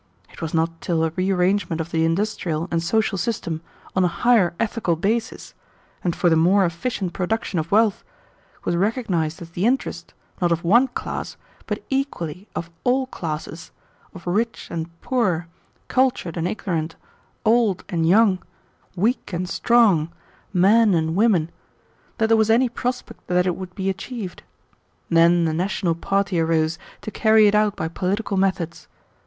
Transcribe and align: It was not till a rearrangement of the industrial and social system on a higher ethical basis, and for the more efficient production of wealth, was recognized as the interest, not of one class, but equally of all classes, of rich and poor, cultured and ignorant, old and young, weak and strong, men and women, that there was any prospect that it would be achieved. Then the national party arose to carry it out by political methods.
It 0.33 0.41
was 0.41 0.51
not 0.51 0.81
till 0.81 1.03
a 1.03 1.11
rearrangement 1.11 1.79
of 1.79 1.91
the 1.91 2.05
industrial 2.05 2.67
and 2.71 2.81
social 2.81 3.19
system 3.19 3.61
on 3.95 4.03
a 4.03 4.07
higher 4.07 4.55
ethical 4.59 4.95
basis, 4.95 5.53
and 6.03 6.15
for 6.15 6.27
the 6.27 6.35
more 6.35 6.65
efficient 6.65 7.13
production 7.13 7.59
of 7.59 7.71
wealth, 7.71 8.03
was 8.65 8.75
recognized 8.75 9.43
as 9.43 9.51
the 9.51 9.67
interest, 9.67 10.15
not 10.41 10.51
of 10.51 10.63
one 10.63 10.87
class, 10.87 11.37
but 11.67 11.83
equally 11.91 12.47
of 12.55 12.71
all 12.83 13.05
classes, 13.05 13.69
of 14.15 14.25
rich 14.25 14.69
and 14.71 14.89
poor, 15.01 15.45
cultured 15.87 16.35
and 16.35 16.47
ignorant, 16.47 16.95
old 17.45 17.83
and 17.87 18.09
young, 18.09 18.39
weak 18.95 19.31
and 19.31 19.47
strong, 19.47 20.09
men 20.51 20.95
and 20.95 21.15
women, 21.15 21.51
that 22.17 22.25
there 22.25 22.37
was 22.41 22.49
any 22.49 22.69
prospect 22.69 23.27
that 23.27 23.45
it 23.45 23.55
would 23.55 23.75
be 23.75 23.87
achieved. 23.87 24.41
Then 25.09 25.45
the 25.45 25.53
national 25.53 25.93
party 25.93 26.39
arose 26.39 26.79
to 27.01 27.11
carry 27.11 27.45
it 27.45 27.53
out 27.53 27.75
by 27.75 27.87
political 27.87 28.35
methods. 28.35 28.87